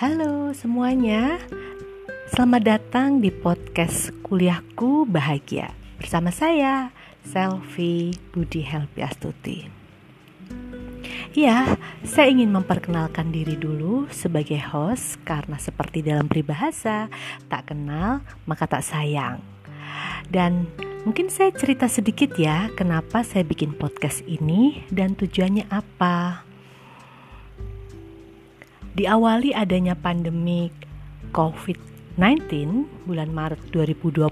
Halo 0.00 0.48
semuanya, 0.56 1.36
selamat 2.32 2.62
datang 2.64 3.20
di 3.20 3.28
podcast 3.28 4.08
Kuliahku 4.24 5.04
Bahagia 5.04 5.76
bersama 6.00 6.32
saya, 6.32 6.88
Selvi 7.20 8.16
Budi 8.32 8.64
Helpiastuti. 8.64 9.68
Ya, 11.36 11.76
saya 12.00 12.32
ingin 12.32 12.48
memperkenalkan 12.48 13.28
diri 13.28 13.60
dulu 13.60 14.08
sebagai 14.08 14.56
host 14.72 15.20
karena 15.28 15.60
seperti 15.60 16.00
dalam 16.00 16.32
peribahasa, 16.32 17.12
tak 17.52 17.68
kenal 17.68 18.24
maka 18.48 18.64
tak 18.64 18.80
sayang. 18.80 19.44
Dan 20.32 20.64
mungkin 21.04 21.28
saya 21.28 21.52
cerita 21.52 21.92
sedikit 21.92 22.40
ya, 22.40 22.72
kenapa 22.72 23.20
saya 23.20 23.44
bikin 23.44 23.76
podcast 23.76 24.24
ini 24.24 24.80
dan 24.88 25.12
tujuannya 25.12 25.68
apa. 25.68 26.48
Diawali 29.00 29.56
adanya 29.56 29.96
pandemi 29.96 30.68
COVID-19 31.32 32.20
bulan 33.08 33.32
Maret 33.32 33.72
2020 33.72 34.28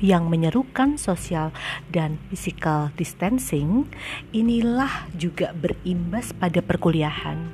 yang 0.00 0.32
menyerukan 0.32 0.96
sosial 0.96 1.52
dan 1.92 2.16
physical 2.32 2.88
distancing, 2.96 3.84
inilah 4.32 5.04
juga 5.12 5.52
berimbas 5.52 6.32
pada 6.32 6.64
perkuliahan. 6.64 7.44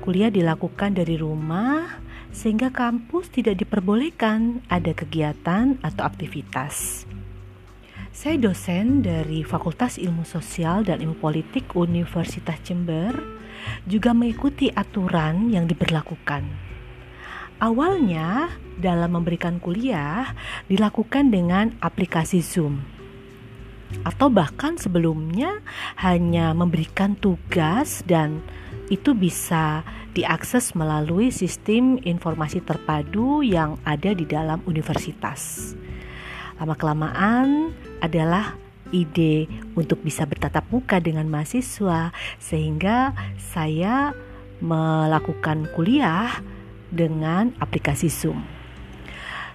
Kuliah 0.00 0.32
dilakukan 0.32 0.96
dari 0.96 1.20
rumah 1.20 2.00
sehingga 2.32 2.72
kampus 2.72 3.28
tidak 3.28 3.60
diperbolehkan 3.60 4.64
ada 4.72 4.96
kegiatan 4.96 5.76
atau 5.84 6.02
aktivitas. 6.08 7.04
Saya 8.18 8.34
dosen 8.34 9.06
dari 9.06 9.46
Fakultas 9.46 9.94
Ilmu 9.94 10.26
Sosial 10.26 10.82
dan 10.82 10.98
Ilmu 10.98 11.22
Politik 11.22 11.78
Universitas 11.78 12.58
Jember 12.66 13.14
juga 13.86 14.10
mengikuti 14.10 14.74
aturan 14.74 15.54
yang 15.54 15.70
diberlakukan. 15.70 16.42
Awalnya, 17.62 18.50
dalam 18.74 19.14
memberikan 19.14 19.62
kuliah 19.62 20.34
dilakukan 20.66 21.30
dengan 21.30 21.78
aplikasi 21.78 22.42
Zoom, 22.42 22.82
atau 24.02 24.26
bahkan 24.26 24.74
sebelumnya 24.74 25.62
hanya 26.02 26.50
memberikan 26.58 27.14
tugas, 27.14 28.02
dan 28.02 28.42
itu 28.90 29.14
bisa 29.14 29.86
diakses 30.18 30.74
melalui 30.74 31.30
sistem 31.30 32.02
informasi 32.02 32.66
terpadu 32.66 33.46
yang 33.46 33.78
ada 33.86 34.10
di 34.10 34.26
dalam 34.26 34.58
universitas. 34.66 35.70
Lama-kelamaan 36.58 37.70
adalah 38.00 38.56
ide 38.88 39.48
untuk 39.76 40.00
bisa 40.00 40.24
bertatap 40.24 40.64
muka 40.72 40.96
dengan 40.98 41.28
mahasiswa, 41.28 42.12
sehingga 42.40 43.12
saya 43.36 44.16
melakukan 44.58 45.68
kuliah 45.76 46.40
dengan 46.88 47.52
aplikasi 47.60 48.08
Zoom. 48.08 48.42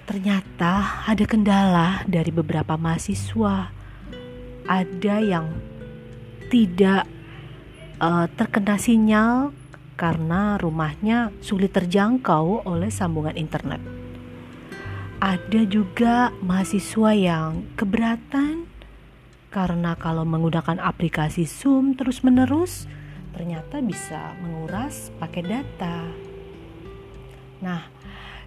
Ternyata 0.04 1.06
ada 1.08 1.26
kendala 1.26 2.04
dari 2.06 2.30
beberapa 2.30 2.76
mahasiswa, 2.76 3.72
ada 4.68 5.16
yang 5.24 5.48
tidak 6.52 7.08
uh, 7.98 8.28
terkena 8.36 8.76
sinyal 8.78 9.56
karena 9.96 10.60
rumahnya 10.60 11.32
sulit 11.40 11.72
terjangkau 11.72 12.68
oleh 12.68 12.92
sambungan 12.92 13.40
internet. 13.40 14.03
Ada 15.24 15.64
juga 15.64 16.36
mahasiswa 16.44 17.16
yang 17.16 17.64
keberatan 17.80 18.68
karena 19.56 19.96
kalau 19.96 20.28
menggunakan 20.28 20.84
aplikasi 20.84 21.48
Zoom 21.48 21.96
terus-menerus 21.96 22.92
ternyata 23.32 23.80
bisa 23.80 24.36
menguras 24.44 25.16
pakai 25.24 25.48
data. 25.48 26.12
Nah, 27.64 27.88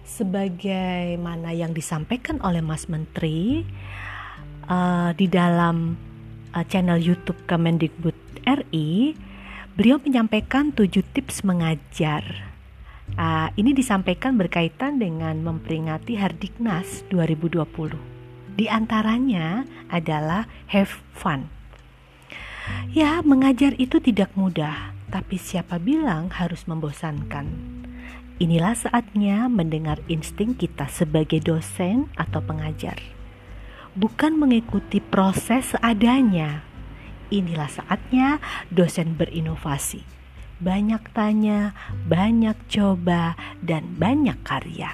sebagaimana 0.05 1.49
yang 1.49 1.73
disampaikan 1.73 2.37
oleh 2.45 2.61
Mas 2.61 2.85
Menteri 2.85 3.65
uh, 4.69 5.17
di 5.17 5.25
dalam 5.25 5.97
uh, 6.53 6.61
channel 6.69 7.01
YouTube 7.01 7.41
Kemendikbud 7.49 8.45
RI, 8.45 9.17
beliau 9.73 9.97
menyampaikan 9.97 10.69
tujuh 10.77 11.01
tips 11.09 11.41
mengajar. 11.41 12.21
Uh, 13.17 13.49
ini 13.57 13.73
disampaikan 13.73 14.37
berkaitan 14.37 15.01
dengan 15.01 15.41
memperingati 15.41 16.21
Hardiknas 16.21 17.01
2020. 17.09 17.65
Di 18.53 18.69
antaranya 18.69 19.65
adalah 19.89 20.45
have 20.69 21.01
fun. 21.17 21.49
Ya, 22.93 23.25
mengajar 23.25 23.73
itu 23.81 23.97
tidak 23.97 24.29
mudah, 24.37 24.93
tapi 25.09 25.41
siapa 25.41 25.81
bilang 25.81 26.29
harus 26.29 26.69
membosankan? 26.69 27.49
Inilah 28.37 28.77
saatnya 28.77 29.49
mendengar 29.49 29.97
insting 30.05 30.53
kita 30.53 30.85
sebagai 30.85 31.41
dosen 31.41 32.13
atau 32.21 32.37
pengajar. 32.37 33.01
Bukan 33.97 34.37
mengikuti 34.37 35.01
proses 35.01 35.73
seadanya. 35.73 36.61
Inilah 37.33 37.65
saatnya 37.65 38.37
dosen 38.69 39.17
berinovasi. 39.17 40.16
Banyak 40.57 41.13
tanya, 41.13 41.77
banyak 42.09 42.57
coba, 42.65 43.37
dan 43.61 43.93
banyak 43.93 44.41
karya. 44.41 44.89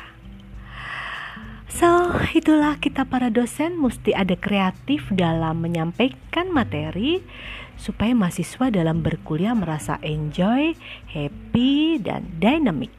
So, 1.71 2.13
itulah 2.37 2.77
kita 2.77 3.07
para 3.07 3.33
dosen 3.33 3.81
mesti 3.81 4.13
ada 4.13 4.37
kreatif 4.37 5.09
dalam 5.09 5.63
menyampaikan 5.63 6.53
materi 6.53 7.23
supaya 7.81 8.13
mahasiswa 8.13 8.69
dalam 8.69 9.01
berkuliah 9.01 9.57
merasa 9.57 9.97
enjoy, 10.05 10.77
happy, 11.09 11.97
dan 11.97 12.29
dynamic. 12.37 12.93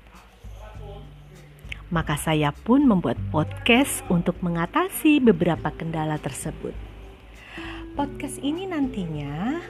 Maka 1.95 2.19
saya 2.19 2.51
pun 2.51 2.83
membuat 2.83 3.21
podcast 3.31 4.03
untuk 4.11 4.41
mengatasi 4.43 5.23
beberapa 5.23 5.71
kendala 5.71 6.19
tersebut. 6.19 6.75
Podcast 7.95 8.43
ini 8.43 8.67
nantinya 8.67 9.63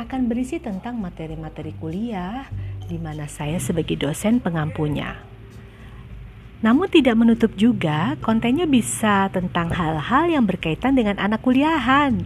akan 0.00 0.20
berisi 0.26 0.58
tentang 0.58 0.96
materi-materi 0.96 1.76
kuliah 1.76 2.48
di 2.90 2.98
mana 2.98 3.30
saya 3.30 3.62
sebagai 3.62 3.94
dosen 3.94 4.42
pengampunya. 4.42 5.30
Namun 6.60 6.92
tidak 6.92 7.16
menutup 7.16 7.56
juga 7.56 8.20
kontennya 8.20 8.68
bisa 8.68 9.32
tentang 9.32 9.72
hal-hal 9.72 10.28
yang 10.28 10.44
berkaitan 10.44 10.92
dengan 10.92 11.16
anak 11.16 11.40
kuliahan. 11.40 12.20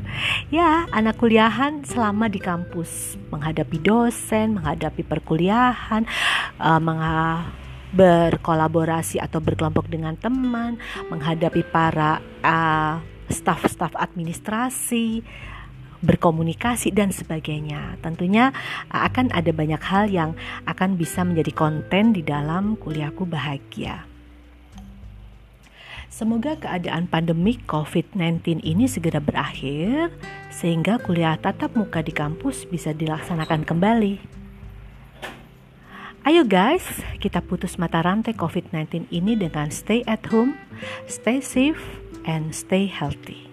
Ya, 0.51 0.91
anak 0.91 1.23
kuliahan 1.23 1.87
selama 1.87 2.27
di 2.27 2.43
kampus 2.43 3.15
menghadapi 3.31 3.79
dosen, 3.79 4.59
menghadapi 4.59 5.07
perkuliahan, 5.07 6.03
uh, 6.59 6.83
berkolaborasi 7.95 9.23
atau 9.23 9.39
berkelompok 9.39 9.87
dengan 9.87 10.19
teman, 10.19 10.83
menghadapi 11.15 11.63
para 11.71 12.19
uh, 12.43 12.99
staf-staf 13.31 13.95
administrasi, 13.95 15.23
berkomunikasi 16.05 16.93
dan 16.93 17.11
sebagainya. 17.11 17.97
Tentunya 18.05 18.53
uh, 18.93 19.09
akan 19.09 19.33
ada 19.33 19.51
banyak 19.51 19.83
hal 19.83 20.13
yang 20.13 20.31
akan 20.69 21.01
bisa 21.01 21.25
menjadi 21.25 21.53
konten 21.57 22.13
di 22.13 22.21
dalam 22.21 22.77
kuliahku 22.77 23.25
bahagia. 23.25 24.05
Semoga 26.15 26.55
keadaan 26.55 27.11
pandemik 27.11 27.67
COVID-19 27.67 28.63
ini 28.63 28.87
segera 28.87 29.19
berakhir 29.19 30.15
sehingga 30.47 31.03
kuliah 31.03 31.35
tatap 31.35 31.75
muka 31.75 32.07
di 32.07 32.15
kampus 32.15 32.71
bisa 32.71 32.95
dilaksanakan 32.95 33.67
kembali. 33.67 34.15
Ayo 36.25 36.47
guys, 36.47 36.87
kita 37.21 37.43
putus 37.45 37.77
mata 37.77 38.01
rantai 38.01 38.33
COVID-19 38.33 39.11
ini 39.13 39.37
dengan 39.37 39.69
stay 39.69 40.07
at 40.09 40.25
home, 40.31 40.57
stay 41.05 41.43
safe, 41.43 41.83
and 42.25 42.55
stay 42.57 42.89
healthy. 42.89 43.45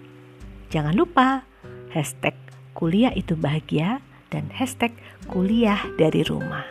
Jangan 0.72 0.96
lupa 0.96 1.44
hashtag 1.92 2.41
kuliah 2.72 3.12
itu 3.12 3.36
bahagia 3.36 4.00
dan 4.32 4.48
hashtag 4.52 4.96
kuliah 5.28 5.80
dari 6.00 6.24
rumah. 6.24 6.64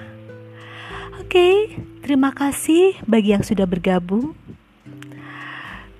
Oke, 1.21 1.77
terima 2.03 2.33
kasih 2.33 2.97
bagi 3.07 3.31
yang 3.31 3.45
sudah 3.45 3.69
bergabung 3.69 4.35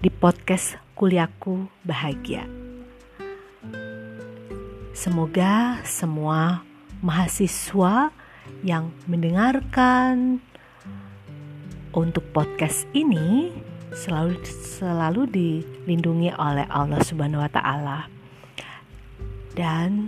di 0.02 0.10
podcast 0.10 0.76
Kuliahku 0.98 1.70
Bahagia. 1.86 2.50
Semoga 4.92 5.80
semua 5.88 6.66
mahasiswa 7.00 8.12
yang 8.66 8.92
mendengarkan 9.08 10.42
untuk 11.94 12.26
podcast 12.34 12.86
ini 12.92 13.56
selalu 13.92 14.40
selalu 14.80 15.22
dilindungi 15.32 16.32
oleh 16.36 16.66
Allah 16.68 17.00
Subhanahu 17.04 17.44
wa 17.44 17.52
taala. 17.52 18.21
Dan 19.52 20.08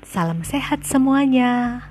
salam 0.00 0.40
sehat 0.40 0.88
semuanya. 0.88 1.84